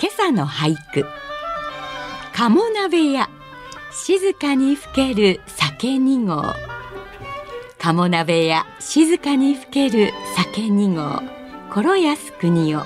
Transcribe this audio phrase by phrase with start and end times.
[0.00, 1.06] 今朝の俳句。
[2.32, 3.30] 鴨鍋屋。
[3.92, 6.52] 静かにふける酒二合。
[7.78, 8.66] 鴨鍋屋。
[8.80, 11.22] 静かにふける酒二合。
[11.72, 12.82] 頃安国を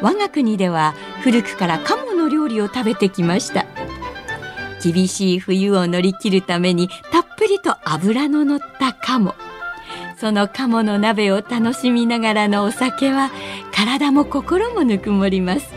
[0.00, 3.66] 我が国では古くから鴨の料理を食べてきました。
[4.82, 9.34] 厳しい冬を乗り切るためにたっぷりと脂の乗った鴨。
[10.20, 13.30] その鴨の鍋を楽しみながらのお酒は
[13.78, 15.68] 体も心もぬくもります。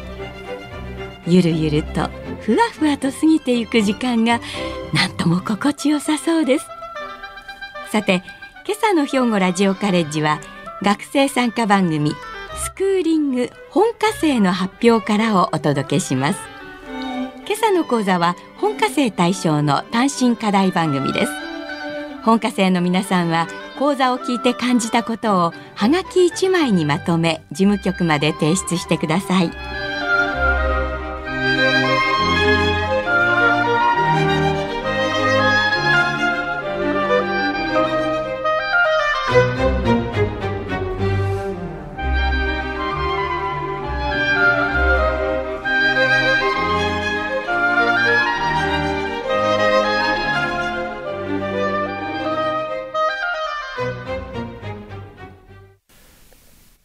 [1.28, 2.10] ゆるゆると
[2.40, 4.42] ふわふわと過ぎていく時間が
[4.92, 6.66] なんとも心地よさそうです。
[7.92, 8.24] さて
[8.66, 10.42] 今朝の兵庫ラジオカレッジは
[10.82, 12.14] 学生参加番組
[12.56, 16.40] スクーリング本科生の発表からをお届けします。
[17.46, 21.32] 今朝の講座は本科生対象の単身課題番組です。
[22.24, 23.48] 本科生の皆さんは
[23.82, 29.52] 講座を聞いて感じたことをはがき1枚にまとめ事務局まで提出してください。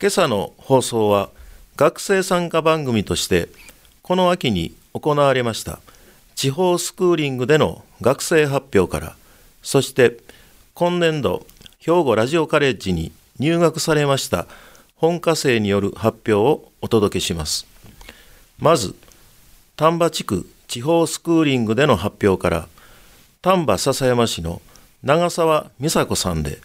[0.06, 1.30] 今朝の放送は
[1.74, 3.48] 学生参加番組として
[4.02, 5.80] この秋に行われました
[6.36, 9.16] 地方スクーリングでの学生発表から
[9.64, 10.18] そして
[10.74, 11.44] 今年度
[11.80, 13.10] 兵庫ラジオカレッジに
[13.40, 14.46] 入学されました
[14.94, 17.66] 本科生による発表をお届けします。
[18.60, 18.94] まず
[19.74, 22.68] 丹波地区地方スクーリングでの発表から
[23.42, 24.62] 丹波篠山市の
[25.02, 26.60] 長澤美佐子さんで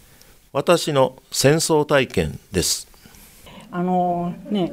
[0.52, 2.91] 私の戦争体験です。
[3.74, 4.70] あのね、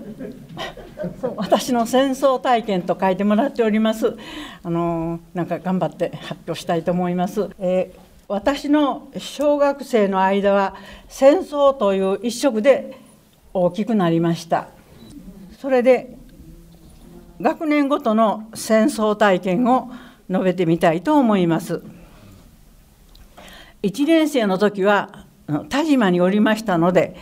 [1.38, 4.18] 私の戦争体験と書いてもらっております。
[4.62, 7.50] あのなんか頑張って発表したいと思います。
[7.60, 10.76] えー、私の小学生の間は
[11.08, 12.98] 戦争という一色で
[13.54, 14.68] 大きくなりました。
[15.58, 16.18] それで
[17.40, 19.90] 学年ごとの戦争体験を
[20.30, 21.82] 述べてみたいと思います。
[23.82, 25.24] 1年生の時は
[25.70, 27.16] 田島におりましたので。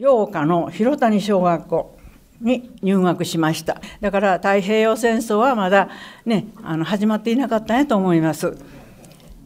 [0.00, 1.98] 八日の広谷小学校
[2.40, 3.82] に入学しました。
[4.00, 5.90] だから太平洋戦争はまだ
[6.24, 8.56] ねあの始まっていなかったんやと思います。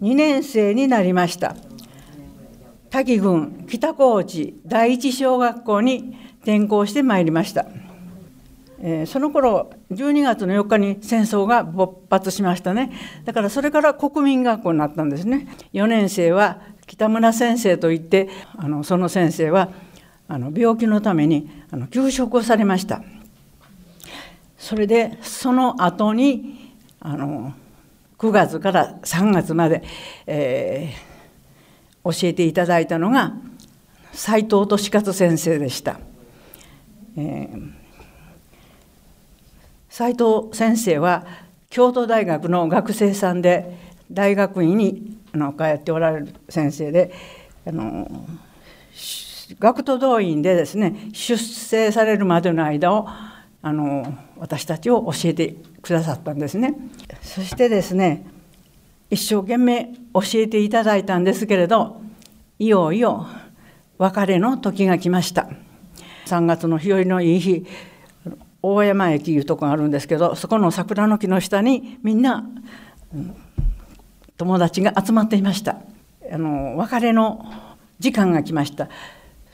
[0.00, 1.56] 2年生になりました。
[2.90, 7.66] 滝郡北高知第一小学校に転校してまいりました、
[8.78, 12.92] えー、その頃12月の4日に戦争が勃発しましたね。
[13.24, 15.48] だからそれから国民学校になったんですね。
[15.72, 19.70] 4年生は北村先生といってあのその先生は
[20.28, 23.02] あの病気のためにあの休職をされました
[24.58, 27.52] それでその後にあの
[28.18, 29.82] 9月から3月まで、
[30.26, 33.34] えー、教えていただいたのが
[34.12, 35.98] 斎藤利勝先生でした。
[37.16, 37.72] えー、
[39.90, 41.26] 斉藤先生は
[41.68, 43.76] 京都大学の学生さんで
[44.10, 47.12] 大学院にあの通っておられる先生で
[47.66, 48.26] あの
[49.58, 53.06] 学徒動員でですね出征されるまでの間を
[53.62, 56.74] あの私たちを教えてくださったんですね。
[57.22, 58.26] そしてですね
[59.10, 62.00] 一生懸命教えていただいたんですけれど
[62.58, 63.26] いよいよ
[63.98, 65.48] 別れの時が来ました。
[66.26, 67.66] 3月の日和のいい日
[68.62, 72.46] 大山駅いうとこがあるんですけどそこの桜の木の下にみんな
[74.36, 75.76] 友達が集まっていました。
[76.32, 77.44] あの別れの
[77.98, 78.88] 時間が来ました。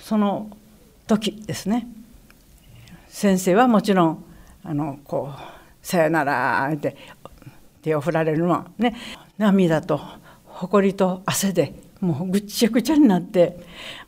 [0.01, 0.51] その
[1.07, 1.87] 時ですね
[3.09, 4.25] 先生はもちろん
[4.65, 5.41] あのこう
[5.83, 6.97] 「さよなら」って
[7.83, 8.95] 手を振られるのはね
[9.39, 10.01] 涙と
[10.45, 13.61] 誇りと汗でもうぐっちゃぐちゃになって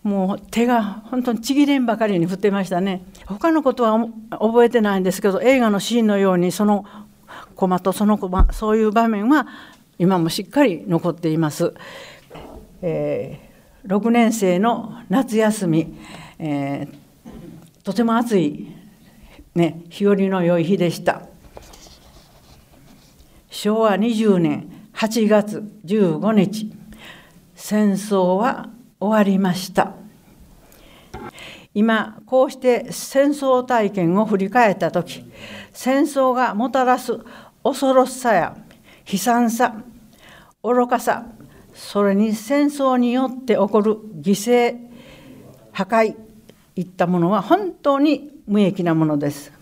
[0.02, 6.86] もう手が本当にちぎれんばかりに振ってましたね他のことは覚えてないんですけど映画のシーンのようにその
[7.54, 9.46] コマとそのコマそういう場面は
[9.98, 11.74] 今もしっかり残っています。
[12.80, 13.51] えー
[13.86, 15.94] 6年生の夏休み、
[16.38, 18.68] えー、とても暑い
[19.54, 21.22] ね日和の良い日でした。
[23.50, 26.72] 昭和20年8月15日
[27.54, 29.94] 戦争は終わりました。
[31.74, 35.24] 今こうして戦争体験を振り返った時
[35.72, 37.18] 戦争がもたらす
[37.64, 38.56] 恐ろしさや
[39.10, 39.82] 悲惨さ
[40.62, 41.26] 愚かさ
[41.88, 44.76] それに戦争によって起こる犠牲
[45.72, 46.16] 破壊
[46.74, 49.52] いったものは本当に無益なものです。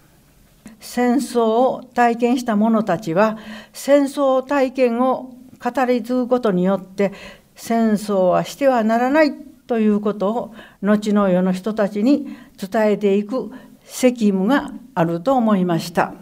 [0.79, 3.39] 戦争を体験した者たちは
[3.73, 7.13] 戦争体験を語り継ぐことによって
[7.57, 9.33] 戦争はしてはならない
[9.67, 13.51] ということを後の世の人たちに伝えていく
[13.83, 16.15] 責務があると思いました。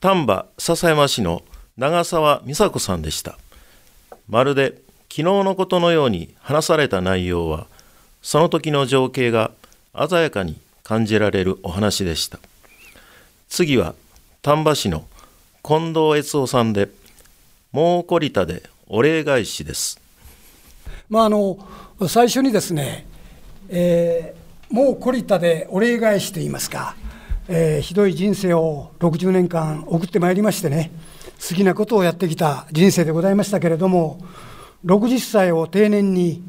[0.00, 1.42] 丹波篠山市の
[1.76, 3.38] 長澤美佐子さんでした。
[4.28, 4.80] まるで
[5.10, 7.66] 昨日のことのように話された内容は
[8.22, 9.50] その時の情景が
[10.08, 12.38] 鮮やかに感じられるお話でした。
[13.48, 13.94] 次は
[14.42, 15.06] 丹波市の
[15.62, 16.88] 近藤悦夫さんで
[17.72, 20.00] もう懲りたでお礼返しです。
[21.08, 21.58] まああの
[22.08, 23.06] 最初にですね、
[23.68, 26.96] えー、もう懲りたでお礼返しといいますか、
[27.48, 30.90] えー、ひどい人生を60年間送ってまいりましてね
[31.48, 34.20] 好きなことをやってきた人生でございましたけれども
[34.84, 36.42] 60歳を定年に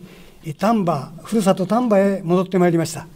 [0.57, 3.07] 丹波ふるさと丹波へ戻ってまいりました、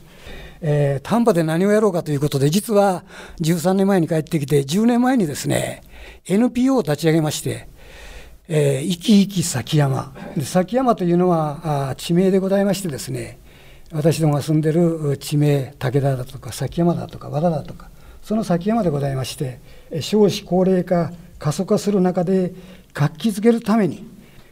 [0.62, 3.04] えー、丹波で何をやろうかということで実は
[3.40, 5.82] 13年前に帰ってきて10年前にですね
[6.26, 7.70] NPO を立ち上げまして
[8.54, 10.14] えー、生き生き崎山。
[10.36, 13.40] で崎山というのはあ地名でございましてですね
[13.94, 17.90] 私どもが住んでる地名武田だとか崎山だとか和田だとか
[18.22, 19.60] その崎山でございまして
[20.02, 22.54] 少子高齢化過疎化する中で
[22.94, 24.08] 活気づけるために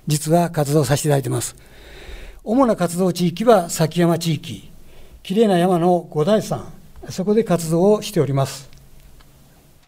[0.07, 1.56] 実は活動させていただいてます。
[2.44, 4.71] 主な活動地域は崎山地域
[5.21, 6.71] きれいな山の五大山
[7.09, 8.69] そこで活動をしております。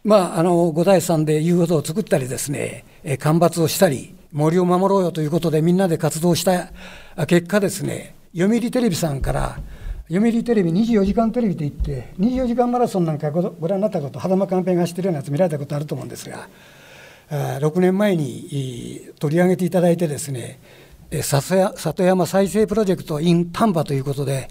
[0.03, 2.86] まああの五大山で遊歩道を作ったりですね
[3.19, 6.71] 干ばつをしたり森を守ろうよということでみんなで活動した
[7.25, 9.60] 結果ですね読売テレビさんから
[10.07, 16.48] 読売テレビ24時間テレビといって24時間マラソンなんかご覧になったこと羽間寛平が知ってるようなやつ見られたことあると思うんですが
[17.30, 20.60] 6年前に取り上げていただいてですね
[21.22, 24.50] 里山再生プロジェクト in 丹波ということで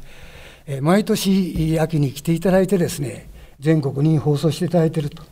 [0.80, 3.28] 毎年秋に来ていただいてですね
[3.60, 5.22] 全国に放送していただいていると。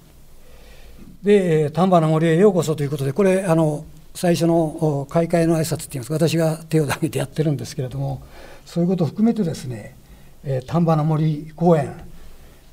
[1.22, 3.84] で丹波の森へようこそということでこれあの
[4.20, 8.20] 最初の開会の挨拶っていいますか私が手を挙げてやってるんですけれども
[8.66, 9.94] そういうことを含めてですね
[10.42, 11.94] え丹波の森公園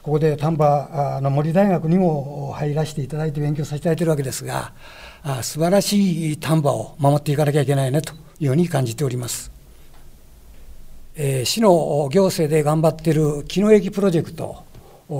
[0.01, 4.73] ここで丹波の森大学にも入らせていただいて勉強させていただいているわけですが
[5.21, 9.51] あ素晴らしい丹波を守っていかなきゃいけないねというように感じております。
[11.13, 14.63] えー、市の行政で頑張っている木の駅プロジェクト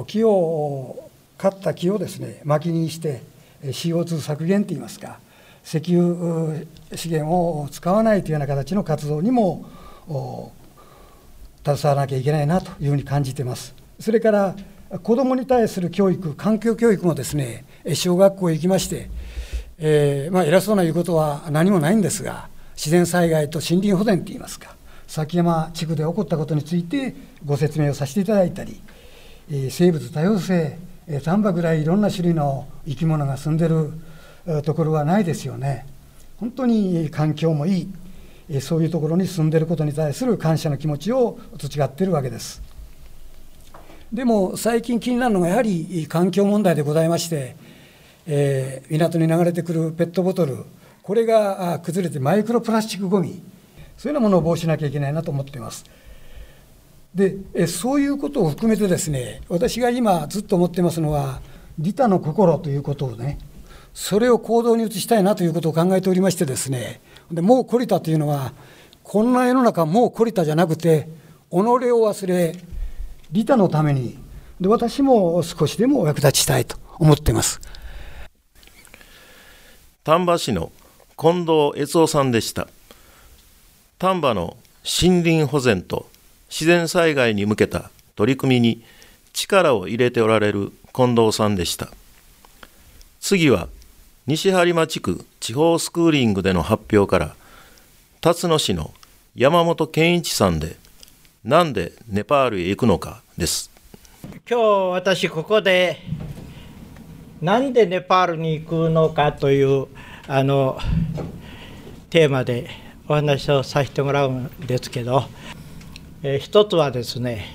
[0.07, 1.07] 木を
[1.37, 3.21] 買った木をですね薪にして
[3.63, 5.19] CO2 削減といいますか
[5.65, 6.63] 石油
[6.93, 9.65] 資源を使わないというような形の活動にも
[11.65, 13.73] 携わらなきゃいけないなというふうに感じています。
[13.99, 14.55] それから
[15.01, 19.09] 子どもに対する教育、環境教育もですね小学校へ行きまして、
[19.79, 24.75] えー、まあ、偉そうな言うことは何もないんですが、自然災害と森林保全といいますか、
[25.07, 28.81] 崎山地区で起こったことについてご説明をさせていただいたり
[29.51, 30.77] え、生物多様性、
[31.23, 33.91] 丹波ぐらいいろんな種類の生き物が住んでる
[34.63, 35.85] ところはないですよね。
[36.37, 37.89] 本当に環境もい
[38.49, 42.61] い、そういうところに住んでいることに対する感謝の気持ちを培っているわけです。
[44.13, 47.55] でも最近気になるのがやはり環境問題でございまして、
[48.27, 50.65] えー、港に流れてくるペットボトル、
[51.01, 53.41] これが崩れてマイクロプラスチックごみ、
[53.97, 55.85] そういうようなものを防止しなきゃいけないなと思っています。
[57.15, 61.39] でそういうことを含めてですね私が今ずっと思ってますのは
[61.79, 63.37] 利他の心ということをね
[63.95, 68.51] それを行動に移したいなということを考えておりましてですねでもう懲りたというのは
[69.03, 71.07] こんな世の中もう懲りたじゃなくて
[71.49, 72.55] 己を忘れ
[73.31, 74.19] 利他のために
[74.59, 77.59] で私も少しでもお役立ちしたいと思っています。
[80.03, 80.71] 丹波市の
[81.17, 82.67] 近藤悦夫さんでした。
[83.97, 86.07] 丹波の森林保全と
[86.49, 88.83] 自然災害に向けた取り組みに
[89.33, 91.89] 力を入れておられる近藤さんでした。
[93.19, 93.67] 次は
[94.27, 97.35] 西播磨地区地方スクーリングでの発表から
[98.21, 98.91] 辰野市の
[99.35, 100.77] 山本健一さんで
[101.45, 103.69] 「なんでネパールへ行くのか」です。
[104.49, 104.63] 今日
[104.93, 105.99] 私ここで
[107.39, 109.85] なんでネパールに行くのかという
[110.27, 110.79] あの
[112.09, 112.67] テーマで
[113.07, 115.25] お話をさせてもらうんですけど
[116.23, 117.45] えー、一つはですね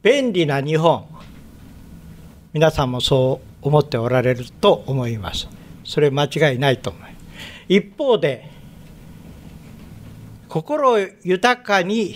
[0.00, 1.06] 便利な日本。
[2.52, 5.48] 皆さんもそう思っておられると思います
[5.84, 7.14] それ間違いないと思います
[7.68, 8.50] 一方で
[10.48, 12.14] 心豊かに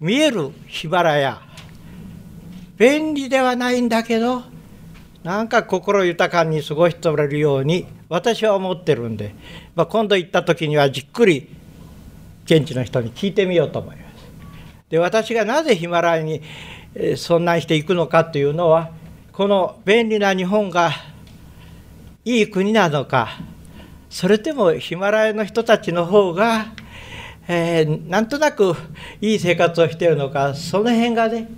[0.00, 1.40] 見えるヒマラヤ
[2.76, 4.42] 便利ではないんだけど
[5.22, 9.34] なんか心豊かに過ごしておられるように私は思ってるんで、
[9.74, 11.48] まあ、今度行った時にはじっくり
[12.44, 14.06] 現地の人に聞いてみようと思います。
[14.88, 16.42] で私がなぜヒマラヤに
[17.16, 18.90] そんなしていくのかというのは
[19.36, 20.90] この便利な日本が
[22.24, 23.28] いい国なのか
[24.08, 26.68] それでもヒマラヤの人たちの方が、
[27.46, 28.74] えー、なんとなく
[29.20, 31.50] いい生活をしているのかその辺がね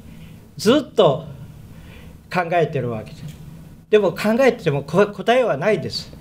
[0.56, 1.26] ずっと
[2.34, 3.22] 考えてるわけです。
[3.90, 6.12] でも考えてても答えはないです。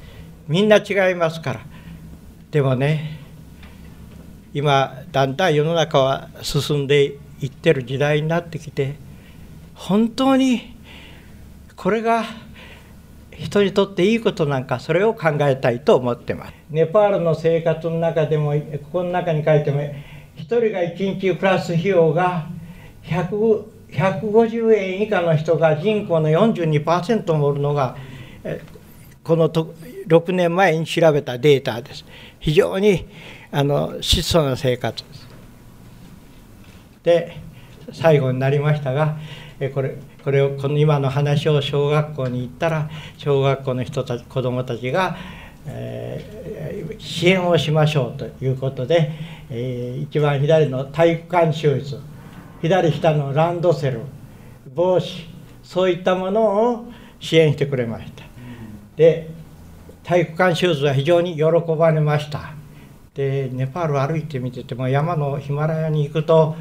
[0.47, 1.65] みんな違いますから。
[2.51, 3.19] でもね
[4.53, 8.93] 今だんだん世の中は進んでいってる時代になってきて
[9.73, 10.76] 本当に
[11.77, 12.25] これが
[13.31, 16.53] 人にとっていいことなんかそれを考えたいと思ってます。
[16.71, 18.59] ネパールの生活の中でもこ
[18.93, 19.93] この中に書いても1
[20.37, 22.47] 人が1日プラス費用が
[23.03, 27.95] 150円以下の人が人口の42%もおるのが
[29.23, 29.75] このと
[30.07, 32.03] 6年前に調べたデータです。
[32.39, 33.05] 非常に
[33.51, 35.27] あの質素な生活です。
[37.03, 37.37] で
[37.93, 39.17] 最後になりましたが
[39.75, 39.95] これ
[40.27, 45.15] これをこの今の話を小学校に行ったら小学校の人たち子どもたちが、
[45.65, 49.13] えー、支援をしましょうということで、
[49.49, 52.01] えー、一番左の体育館シューズ
[52.61, 54.01] 左下のランドセル
[54.75, 55.29] 帽子
[55.63, 56.91] そういったものを
[57.21, 58.25] 支援してくれました。
[58.97, 59.29] で
[60.03, 61.43] 体育館シューズは非常に喜
[61.77, 62.51] ばれました。
[63.13, 66.57] でネパール歩いてみてても山のヒマラヤに行くと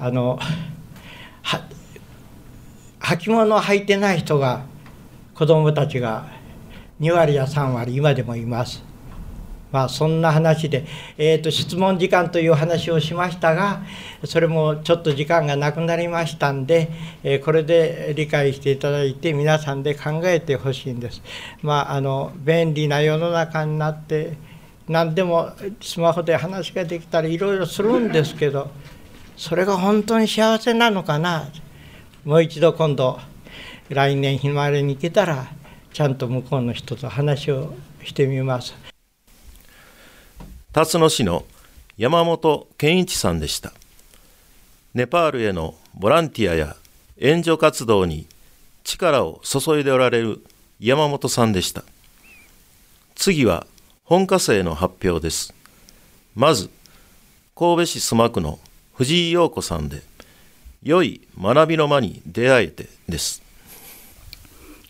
[0.00, 0.40] あの
[3.16, 4.64] 履物を履いてない人が
[5.34, 6.26] 子供たちが
[7.00, 8.82] 2割や3割今でもいます。
[9.70, 10.86] まあそんな話で、
[11.18, 13.82] えー、と質問時間という話をしましたが
[14.24, 16.90] それもちょっと時間がなくなりましたんで、
[17.22, 21.22] えー、これで理解していただいて皆さんで考えてほしいんです。
[21.62, 24.36] まああの便利な世の中になって
[24.88, 25.50] 何でも
[25.82, 28.70] スマホで話ができたりいろいろするんですけど
[29.36, 31.48] それが本当に幸せなのかな
[32.24, 33.18] もう一度今度
[33.88, 35.46] 来年ひまわりに来たら
[35.92, 38.74] ちゃんと向こうの人と話をしてみます。
[40.72, 41.44] 辰野市の
[41.96, 43.72] 山本健一さんでした。
[44.94, 46.76] ネパールへのボランティアや
[47.18, 48.26] 援助活動に
[48.84, 50.44] 力を注いでおられる
[50.80, 51.82] 山本さんでした。
[53.14, 53.66] 次は
[54.04, 55.54] 本科生の発表です。
[56.34, 56.70] まず
[57.56, 58.58] 神戸市須磨区の
[58.94, 60.02] 藤井陽子さんで
[60.82, 63.42] 良い学びの間に出会えてです。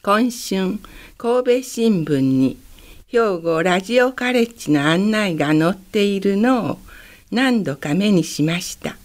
[0.02, 0.78] 今春
[1.16, 2.58] 神戸新聞に
[3.08, 6.78] 兵庫ラジオカレッジの案内が載っているのを
[7.30, 8.96] 何度か目にしました。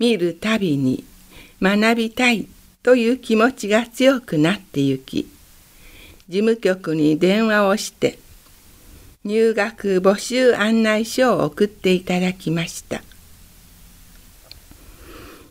[0.00, 1.04] 見るたびに
[1.62, 2.48] 学びたい
[2.82, 5.28] という気持ちが強くなってゆき
[6.28, 8.18] 事務局に電話をして
[9.24, 13.02] 入学募集案内書を送っていただきました。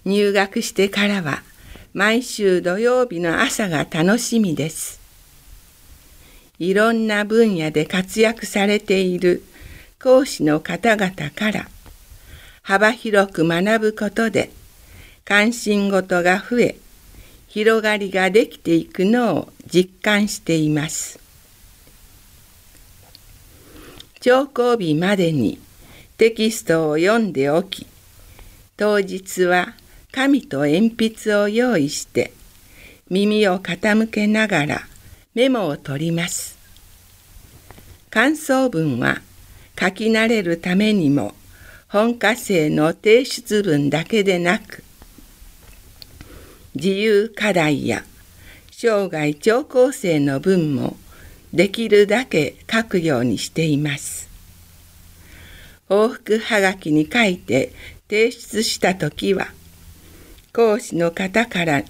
[0.05, 1.43] 入学してからは
[1.93, 4.99] 毎週土曜日の朝が楽しみです。
[6.59, 9.43] いろんな分野で活躍されている
[10.01, 11.69] 講師の方々から
[12.61, 14.51] 幅広く学ぶことで
[15.25, 16.75] 関心事が増え
[17.47, 21.19] 広がりができていくのを実感しています。
[24.19, 25.59] 聴講日までに
[26.17, 27.87] テキストを読んでおき
[28.75, 29.73] 当日は
[30.11, 32.33] 紙と鉛筆を用意して
[33.09, 34.81] 耳を傾けながら
[35.35, 36.57] メモを取ります。
[38.09, 39.21] 感想文は
[39.79, 41.35] 書き慣れるためにも
[41.87, 44.83] 本科生の提出文だけでなく
[46.73, 48.03] 自由課題や
[48.71, 50.97] 生涯聴講生の文も
[51.53, 54.27] できるだけ書くようにしています。
[55.89, 57.73] 往復はがきに書いて
[58.09, 59.47] 提出した時は
[60.59, 61.83] 講師の方から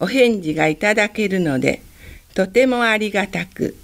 [0.00, 1.82] お返事がいただけるので
[2.34, 3.76] とてもありがたく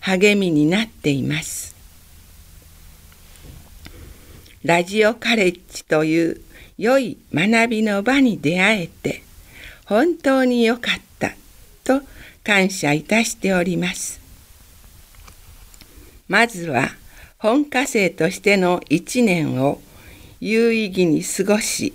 [0.00, 1.76] 励みになっています。
[4.64, 6.40] ラジオカレッジという
[6.78, 9.22] 良い学びの場に出会えて
[9.84, 11.34] 本当に良かった
[11.84, 12.00] と
[12.42, 14.22] 感謝いたしております。
[16.28, 16.88] まずは
[17.36, 19.82] 本科生としての一年を
[20.40, 21.92] 有意義に過ごし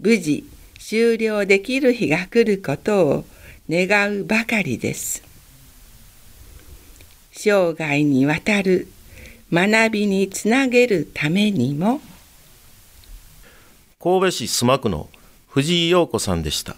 [0.00, 0.44] 無事
[0.86, 3.24] 終了できる日が来ることを
[3.70, 5.22] 願うばかりです。
[7.32, 8.86] 生涯にわたる
[9.50, 12.02] 学びにつなげるためにも。
[13.98, 15.08] 神戸市須磨区の
[15.48, 16.76] 藤井陽子さんでした。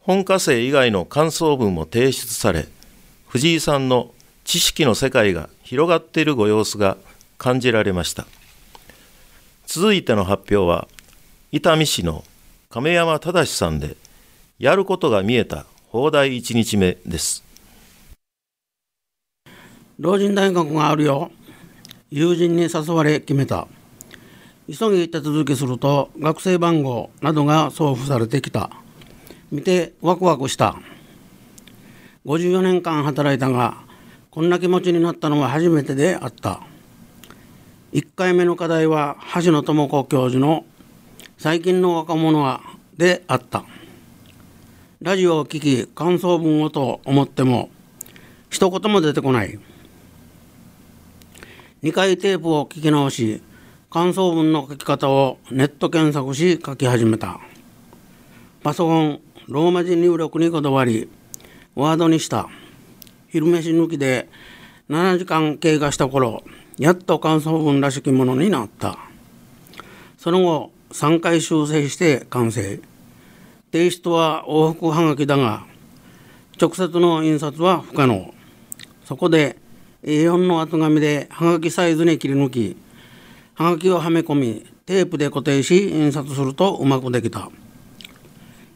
[0.00, 2.66] 本科生以外の感想文も提出され
[3.28, 4.10] 藤井さんの
[4.42, 6.96] 知識の世界が広がっているご様子が
[7.38, 8.26] 感じられました。
[9.68, 10.88] 続いての発表は
[11.52, 12.24] 伊丹市の
[12.68, 13.96] 亀山忠さんで
[14.58, 17.44] やることが見えた放題1日目です。
[20.00, 21.30] 老人大学があるよ。
[22.10, 23.68] 友人に誘われ決めた。
[24.68, 28.70] 急ぎ手続きすると学生番号などが送付されてきた。
[29.52, 30.76] 見てワクワクした。
[32.24, 33.76] 54年間働いたが
[34.32, 36.60] こんな気持ちになったのは初めてであった。
[37.92, 40.64] 1回目の課題は橋野智子教授の
[41.38, 42.62] 「最近の若者は」
[42.96, 43.66] であった。
[45.02, 47.68] ラジオを聴き感想文をと思っても
[48.48, 49.58] 一言も出てこない。
[51.82, 53.42] 2回テープを聞き直し
[53.90, 57.38] 感想文の書き方をネット検索し書き始めた。
[58.62, 61.06] パソコンローマ字入力にこだわり
[61.74, 62.48] ワードにした。
[63.28, 64.30] 昼飯抜きで
[64.88, 66.42] 7時間経過した頃
[66.78, 68.98] やっと感想文らしきものになった。
[70.16, 72.80] その後3回修正して完成。
[73.70, 75.66] 提出は往復はがきだが
[76.58, 78.32] 直接の印刷は不可能。
[79.04, 79.58] そこで
[80.02, 82.76] A4 の厚紙ではがきサイズに切り抜き
[83.52, 87.50] はがきをはめ込みテープで固定し印刷するとうまくできた。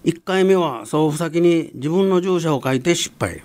[0.04, 3.42] 1回目は送付先に自分の住所を書いて失敗。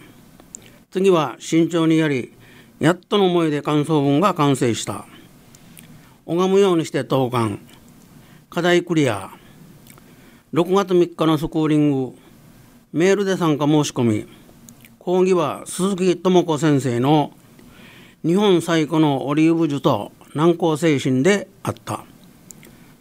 [0.91, 2.33] 次は慎重にやり
[2.81, 5.05] やっとの思いで感想文が完成した。
[6.25, 7.59] 拝むようにして投函。
[8.55, 9.31] 課題クリア。
[10.53, 12.15] 6月3日のスクーリング。
[12.93, 14.27] メールで参加申し込み。
[14.97, 17.33] 講義は鈴木智子先生の。
[18.23, 20.13] 日本最古のオリーブ樹と。
[20.33, 22.05] 南高精神であった。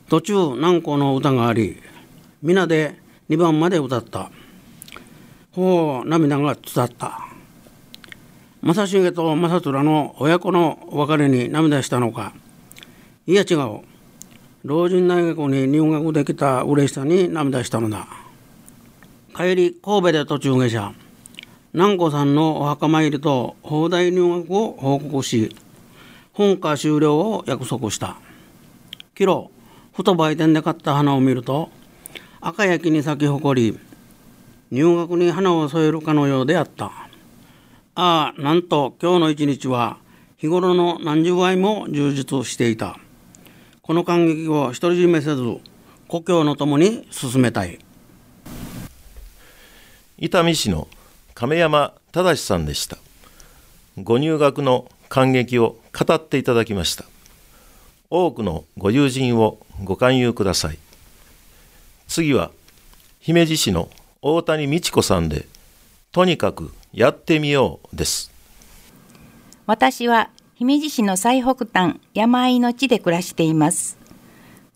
[0.08, 1.80] 途中南高の歌があり。
[2.42, 2.98] 皆で
[3.30, 4.32] 2番まで歌った。
[5.52, 7.28] ほう涙が伝った。
[8.60, 12.32] 正成と正虎の親子の別れに涙したのか。
[13.28, 13.93] いや違う。
[14.64, 18.08] 老人大学に入学できた嬉しさに涙したのだ。
[19.36, 20.94] 帰り神戸で途中下車。
[21.74, 25.54] 南子さんのお墓参りと放題入学を報告し
[26.32, 28.16] 本科終了を約束した。
[29.14, 29.50] キロ
[29.92, 31.68] ふと売店で買った花を見ると
[32.40, 33.78] 赤焼きに咲き誇り
[34.70, 36.86] 入学に花を添えるかのようであった。
[37.96, 39.98] ああなんと今日の一日は
[40.38, 42.98] 日頃の何十倍も充実していた。
[43.86, 45.42] この感激を独り占めせず
[46.08, 47.78] 故郷のともに進めたい
[50.16, 50.88] 伊丹市の
[51.34, 52.96] 亀山忠さんでした
[54.02, 57.04] ご入学の感激を語っていただきました
[58.08, 60.78] 多くのご友人をご勧誘ください
[62.08, 62.52] 次は
[63.20, 63.90] 姫路市の
[64.22, 65.44] 大谷美智子さんで
[66.10, 68.32] とにかくやってみようです
[69.66, 73.98] 私は姫路市の最北端山あいの地で暮らしています。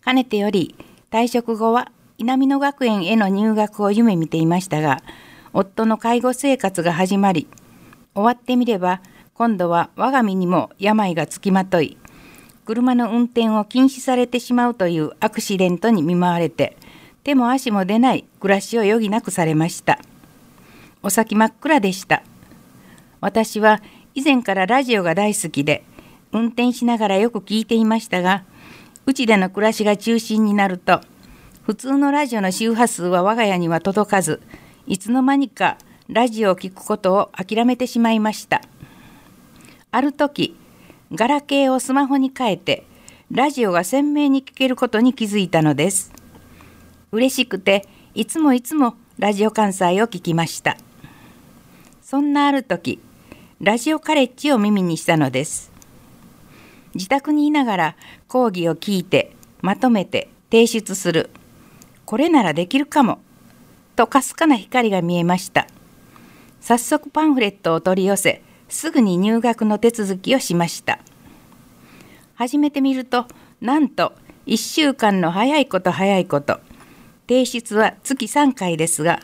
[0.01, 0.75] かねてより
[1.09, 5.01] 退職後は稲美野学園への入学を夢見ていましたが
[5.53, 7.47] 夫の介護生活が始まり
[8.13, 9.01] 終わってみれば
[9.33, 11.97] 今度は我が身にも病がつきまとい
[12.65, 16.75] 車の運転を禁止されてしまうというアクシデントに見舞われて
[17.23, 19.99] 手も足も出ない暮らしを余儀なくされました。
[21.01, 22.21] お先真っ暗でした。
[23.21, 23.81] 私は
[24.19, 25.85] 以前からラジオが大好きで
[26.33, 28.43] 運転しながらよく聞いていましたが
[29.05, 30.99] うちでの暮らしが中心になると
[31.63, 34.41] 普通のラジオの周波数は我が家には届かず
[34.87, 35.77] いつの間にか
[36.09, 38.61] ラジオを聴くことを諦めてしまいました。
[39.89, 40.57] ある時
[41.13, 42.83] ガラケーをスマホに変えて
[43.31, 46.11] ラジオが鮮明に聞けることに気づいたのです。
[47.13, 50.75] 嬉しくていつもいつもラジオ関西を聞きました。
[52.01, 52.99] そんなある時
[53.61, 55.69] ラジオカレッジを耳にしたのです。
[56.95, 57.95] 自宅にいながら
[58.29, 61.29] 講義を聞いてまとめて提出する。
[62.05, 63.19] これならできるかも。
[63.97, 65.67] とかすかな光が見えました。
[66.61, 70.99] 早速パンフレットを取り寄せすぐに入学の手続きをしました。
[72.35, 73.25] 始めてみると
[73.59, 74.13] なんと
[74.45, 76.61] 1週間の早いこと早いこと。
[77.27, 79.19] 提出は月3回ですが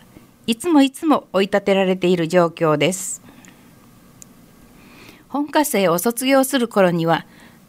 [0.46, 3.24] いつもいつも追い立てられている状況です。
[5.36, 7.26] 本科生を卒業する頃には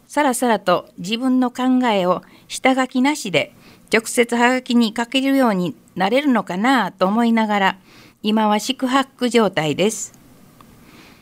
[0.07, 3.51] さらさらと自分の考えを下書きなしで
[3.93, 7.77] 直接はがきに書けるようになれるのかなと思いながら
[8.23, 10.17] 今は宿泊状態です。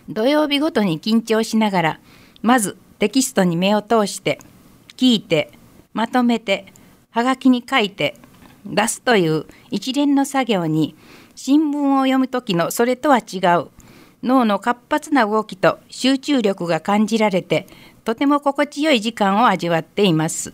[0.08, 2.00] 土曜日ごとに緊張しながら
[2.44, 4.38] まずテキストに目を通して
[4.98, 5.50] 聞いて
[5.94, 6.72] まとめて
[7.10, 8.14] はがきに書いて
[8.68, 10.96] 出すという一連の作業に
[11.34, 13.70] 新聞を読む時のそれとは違う
[14.26, 17.68] 脳の活発な動きと集中力が感じられて
[18.04, 20.54] とても心地よい時間を味わっています。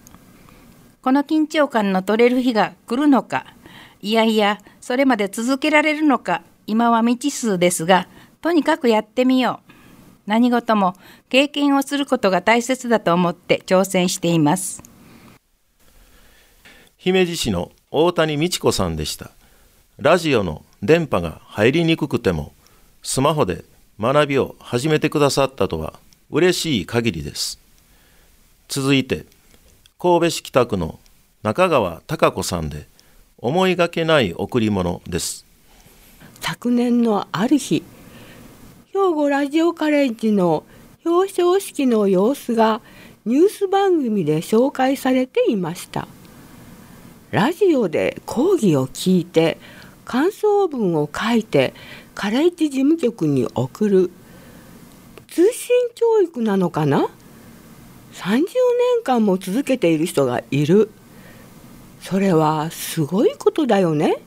[1.02, 3.46] この緊張感の取れる日が来るのか
[4.02, 8.08] いやいやそれまで続けられるのか今は未知数ですが
[8.42, 9.72] とにかくやってみよう。
[10.28, 10.94] 何事も
[11.30, 14.84] 経験をすることが大切だと思って挑戦しています。
[16.98, 19.32] 姫路市の大谷美智子さんでした。
[19.98, 22.54] ラジオの電波が入りにくくても
[23.04, 23.66] スマホで
[24.00, 25.94] 学びを始めてくださったとは
[26.30, 27.60] 嬉しい限りです。
[28.68, 29.26] 続いて
[30.00, 31.00] 神戸市北区の
[31.44, 32.88] 中川貴子さんで
[33.40, 35.46] 思いがけない贈り物です。
[36.40, 37.84] 昨年のある日
[38.94, 40.64] 兵庫ラジオカレッジの
[41.04, 42.82] 表彰式の様子が
[43.26, 46.08] ニュース番組で紹介されていました。
[47.32, 49.58] ラジオで講義を聞いて
[50.06, 51.74] 感想文を書いて
[52.16, 54.12] カレッジ事務局に送る。
[55.28, 57.08] 通信教育なのかな
[58.14, 58.44] ？30年
[59.04, 60.90] 間も続けている人がいる。
[62.02, 64.18] それはすごいことだよね。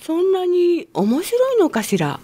[0.00, 2.20] そんなに面白いのかしら？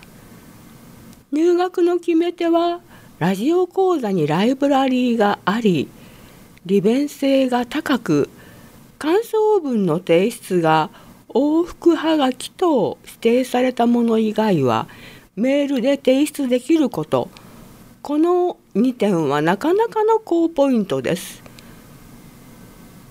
[1.31, 2.81] 入学の決め手は
[3.19, 5.89] ラジオ講座にライブラリーがあり
[6.65, 8.31] 利便性が高く
[8.99, 10.91] 感想文の提出が
[11.29, 14.89] 往復はがきと指定されたもの以外は
[15.37, 17.29] メールで提出できること。
[18.03, 21.43] この2点はなかなかの高ポイントです。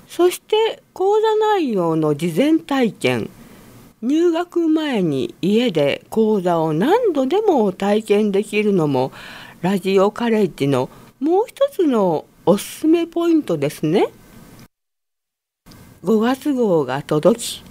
[0.07, 3.29] そして講座内容の事前体験。
[4.01, 9.11] 入学前に家で講座を何度でも体験できるのも
[9.61, 14.09] ラジオカレッジのもう一つのおすすめポイントですね。
[16.03, 17.66] 5月号が届き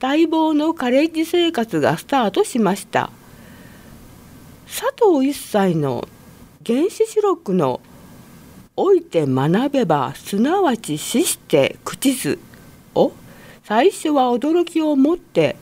[0.00, 3.10] 待望のカレッジ生活がスタートしました。
[4.66, 6.06] 佐藤一歳の
[6.64, 7.80] 原子四六の
[8.76, 12.38] 「老いて学べばすなわち死して口図」
[12.94, 13.10] を
[13.64, 15.56] 最初は驚きを持って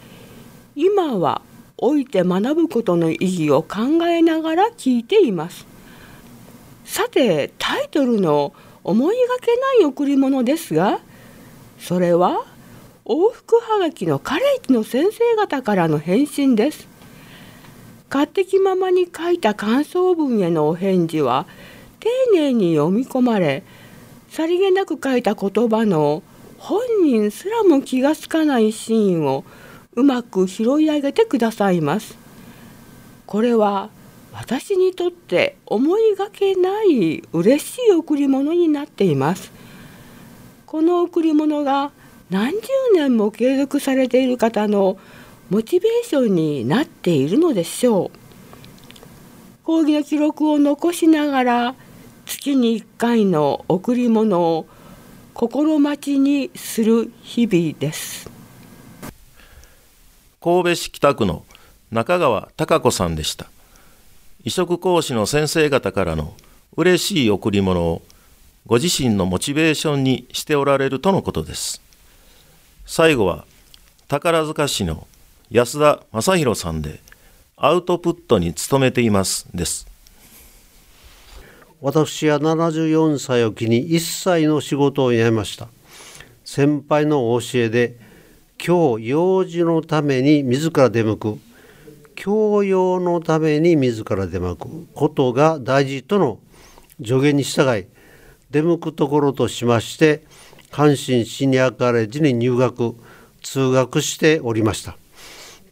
[0.75, 1.41] 今は
[1.81, 5.67] 老いて学ぶことの意義を考えながら聞いています。
[6.85, 8.53] さてタイトルの
[8.85, 11.01] 「思いがけない贈り物」ですが
[11.81, 12.45] 「それは
[13.09, 16.89] 往復はがきのカレッジの先生方からの返信です。
[18.11, 21.47] 勝手気ままに書いた感想文へのお返事は
[22.01, 23.63] 丁寧に読み込まれ
[24.29, 26.25] さりげなく書いた言葉の
[26.59, 29.45] 本人すらも気がつかないシーンを
[29.95, 32.19] うまく拾い上げてくださいます。
[33.27, 33.91] これは
[34.33, 39.53] 私にとって思いがけない嬉しい贈り物になっています。
[40.67, 41.93] この贈り物が
[42.29, 42.59] 何十
[42.95, 44.99] 年も継続されている方の
[45.49, 48.19] モチベーションになっているのでしょう。
[49.63, 51.75] 講義の記録を残しながら
[52.25, 54.67] 月に1回の贈り物を
[55.35, 58.29] 心待ちにする日々です。
[60.41, 61.45] 神戸市北区の
[61.93, 63.47] 中川貴子さんでした。
[64.43, 66.35] 移植講師の先生方からの
[66.77, 68.03] 嬉しい贈り物を
[68.67, 71.86] ご自身のモチベーションにしておられるとのことです。
[72.89, 73.45] 最後は
[74.07, 75.09] 宝塚市の
[75.51, 77.01] 安田正弘さんで
[77.57, 79.89] アウトプットに努めていますです。
[81.81, 85.67] 私は74歳を機に一切の仕事を辞めました。
[86.45, 87.97] 先輩の教えで
[88.65, 91.39] 今日用事のために自ら出向く。
[92.15, 94.87] 教養のために自ら出向く。
[94.95, 96.39] ことが大事との
[97.05, 97.87] 助言に従い
[98.53, 100.23] 出向くところとしまして
[100.71, 102.95] 阪神シニアカレッジに入学
[103.43, 104.97] 通学しておりました。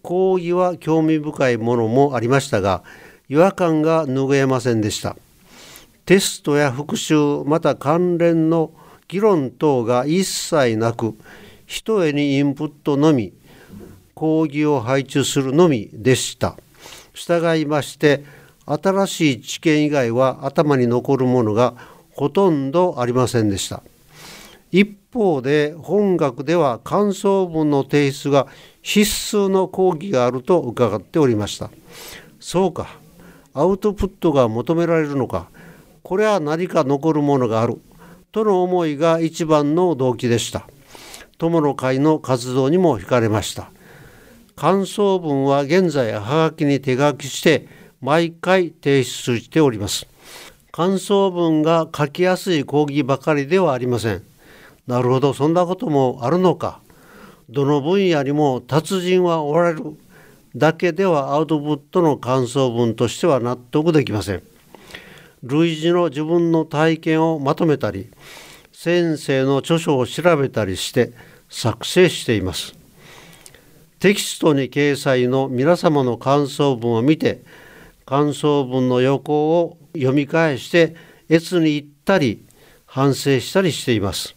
[0.02, 2.85] 講義は興味深いものもありましたが
[3.28, 5.16] 違和感が拭えませんでした。
[6.04, 8.70] テストや復習また関連の
[9.09, 11.16] 議論等が一切なく
[11.66, 13.33] 一重にインプットのみ
[14.14, 16.57] 講義を配置するのみでした。
[17.14, 18.24] 従いまして
[18.66, 21.74] 新しい知見以外は頭に残るものが
[22.12, 23.83] ほとんどありませんでした。
[24.74, 28.48] 一方で本学では感想文の提出が
[28.82, 31.70] 必須の講義があると伺っておりました。
[32.40, 32.98] そうか。
[33.52, 35.46] アウトプットが求められるのか。
[36.02, 37.80] これは何か残るものがある。
[38.32, 40.66] との思いが一番の動機でした。
[41.38, 43.70] 友の会の活動にも惹かれました。
[44.56, 47.68] 感想文は現在はがきに手書きして
[48.00, 50.08] 毎回提出しております。
[50.72, 54.34] 感想文が書きやすい講義ばかりではありません。
[54.87, 55.33] なるほど。
[55.33, 56.81] そんなこともあるのか。
[57.49, 59.97] どの分野にも達人はおられる。
[60.57, 64.42] だけではアウトプットの感想文としては納得できません。
[65.42, 68.11] 類似の自分の体験をまとめたり
[68.73, 71.12] 先生の著書を調べたりして
[71.51, 72.75] 作成しています。
[73.99, 77.42] テキストに掲載の皆様の感想文を見て
[78.07, 80.94] 感想文の横を読み返して
[81.31, 82.44] 越に行ったり
[82.87, 84.34] 反省したりしています。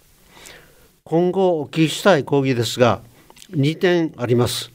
[1.10, 3.02] 今後お聞きしたい講義ですが
[3.52, 4.72] 2点あります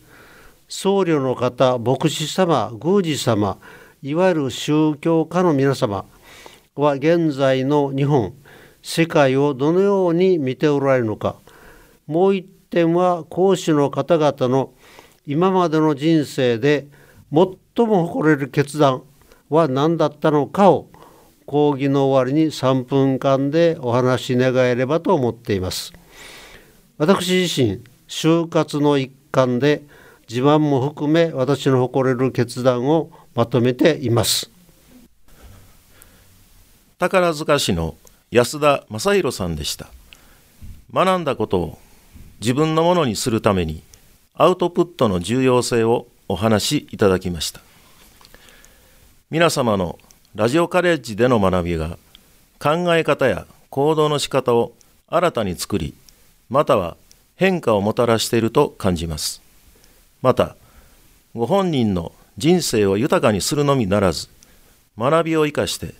[0.67, 3.59] 僧侶の方牧師様宮司様
[4.01, 6.07] いわゆる宗教家の皆様
[6.75, 8.33] は現在の日本
[8.81, 11.37] 世界をどのように見ておられるのか
[12.07, 14.73] もう一点は講師の方々の
[15.27, 16.87] 今までの人生で
[17.31, 19.03] 最も誇れる決断
[19.51, 20.89] は何だったのかを
[21.45, 25.93] 講義の終わりに3分間でお話し願えればと思っています。
[27.03, 29.83] 私自身就活の一環で
[30.29, 34.49] 自慢も含め私の誇れる決断をまとめています。
[37.01, 37.97] 宝塚市の
[38.31, 39.89] 安田正弘さんでした。
[40.95, 41.79] 学んだことを
[42.41, 43.83] 自分のものにするために
[44.35, 47.61] アウトプットの重要性をお話しいただきました。
[49.29, 49.99] 皆様の
[50.37, 51.99] ラジオカレッジでの学びが
[52.61, 54.73] 考え方や行動の仕方を
[55.09, 55.95] 新たに作り
[56.53, 56.99] または
[57.35, 59.41] 変化をもたらしていると感じます。
[60.21, 60.55] また、
[61.35, 64.29] ご本人の人生を豊かにするのみならず、
[64.99, 65.95] 学びを生かして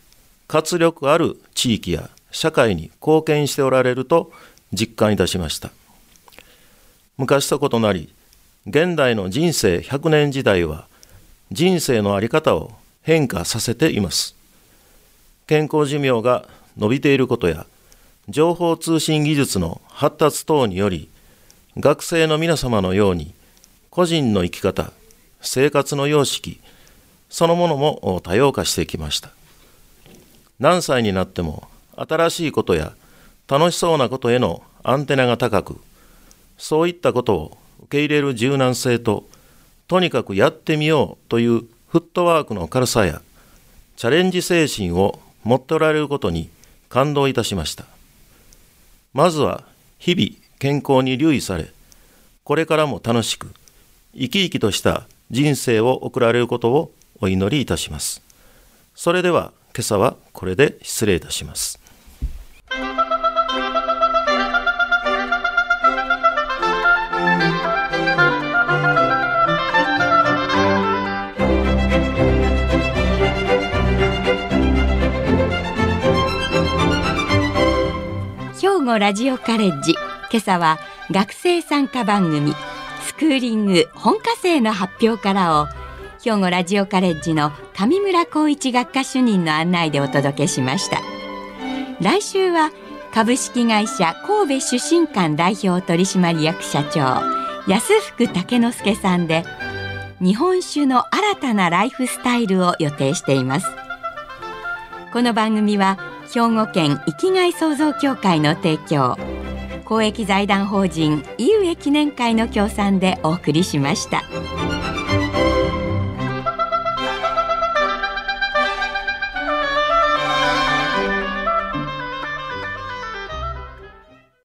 [0.49, 4.31] 活力ある地域や社会に貢献しておられると
[4.75, 5.71] 実感いたしました。
[7.17, 8.13] 昔と異なり、
[8.67, 10.87] 現代の人生100年時代は
[11.51, 14.37] 人生の在り方を変化させています。
[15.47, 17.65] 健康寿命が伸びていることや
[18.29, 21.09] 情報通信技術の発達等により
[21.77, 23.35] 学生の皆様のように
[23.91, 24.93] 個人の生き方
[25.41, 26.61] 生活の様式
[27.29, 29.31] そのものも多様化してきました。
[30.61, 32.93] 何歳になっても新しいことや
[33.49, 35.81] 楽しそうなことへのアンテナが高く
[36.57, 39.29] そういったことを受け入れる柔軟性と
[39.89, 43.21] とにかくやってみようというフットワークの軽さや
[43.97, 46.49] チャレンジ精神を持っておられることに
[46.89, 47.92] 感動いたしました。
[49.13, 49.65] まずは
[49.99, 51.71] 日々健康に留意され、
[52.45, 53.53] これからも楽しく、
[54.15, 58.23] 生き生きとした人生を送られることをお祈りいたします。
[58.95, 61.82] それでは今朝はこれで失礼いたします。
[78.85, 79.93] 語ラジオカレッジ。
[79.93, 80.79] 今朝は
[81.11, 82.53] 学生参加番組
[83.03, 85.67] スクーリング本科生の発表からを
[86.23, 91.01] 兵庫ラジオカレッジの上村光一学科主任の案内でお届けしました。
[92.01, 92.71] 来週は
[93.13, 97.23] 株式会社神戸出身館代表取締役社長
[97.69, 99.45] 安福武之助さんで
[100.21, 103.67] 日本酒の新たなライフスタイルを予定しています。
[105.13, 105.99] この番組は
[106.33, 109.19] 兵庫県生きがい創造協会の提供
[109.85, 114.23] 公益財団法人井上記念会の協賛でお送りしました。